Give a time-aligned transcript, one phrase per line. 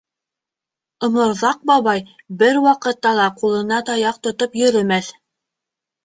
[1.07, 1.99] Оморҙаҡ бабай
[2.39, 5.11] бер ваҡытта ла ҡулына таяҡ тотоп йөрөмәҫ.